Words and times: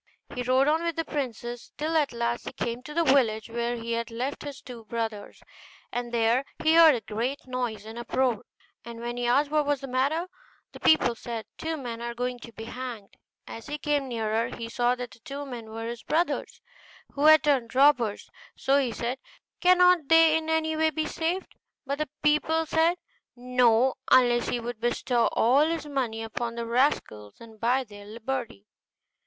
He 0.33 0.41
rode 0.41 0.67
on 0.67 0.81
with 0.81 0.95
the 0.95 1.05
princess, 1.05 1.71
till 1.77 1.95
at 1.95 2.11
last 2.11 2.45
he 2.45 2.53
came 2.53 2.81
to 2.81 2.93
the 2.95 3.03
village 3.03 3.51
where 3.51 3.75
he 3.75 3.91
had 3.91 4.09
left 4.09 4.41
his 4.41 4.59
two 4.59 4.83
brothers. 4.85 5.43
And 5.91 6.11
there 6.11 6.43
he 6.63 6.73
heard 6.73 6.95
a 6.95 7.01
great 7.01 7.45
noise 7.45 7.85
and 7.85 7.99
uproar; 7.99 8.43
and 8.83 8.99
when 8.99 9.15
he 9.15 9.27
asked 9.27 9.51
what 9.51 9.67
was 9.67 9.81
the 9.81 9.87
matter, 9.87 10.27
the 10.71 10.79
people 10.79 11.13
said, 11.13 11.45
'Two 11.59 11.77
men 11.77 12.01
are 12.01 12.15
going 12.15 12.39
to 12.39 12.51
be 12.51 12.63
hanged.' 12.63 13.15
As 13.45 13.67
he 13.67 13.77
came 13.77 14.07
nearer, 14.07 14.47
he 14.49 14.69
saw 14.69 14.95
that 14.95 15.11
the 15.11 15.19
two 15.19 15.45
men 15.45 15.69
were 15.69 15.85
his 15.85 16.01
brothers, 16.01 16.61
who 17.13 17.25
had 17.25 17.43
turned 17.43 17.75
robbers; 17.75 18.27
so 18.55 18.79
he 18.79 18.91
said, 18.91 19.19
'Cannot 19.59 20.07
they 20.07 20.35
in 20.35 20.49
any 20.49 20.75
way 20.75 20.89
be 20.89 21.05
saved?' 21.05 21.55
But 21.85 21.99
the 21.99 22.09
people 22.23 22.65
said 22.65 22.97
'No,' 23.35 23.93
unless 24.09 24.47
he 24.49 24.59
would 24.59 24.79
bestow 24.79 25.27
all 25.27 25.67
his 25.67 25.85
money 25.85 26.23
upon 26.23 26.55
the 26.55 26.65
rascals 26.65 27.39
and 27.39 27.59
buy 27.59 27.83
their 27.83 28.05
liberty. 28.07 28.65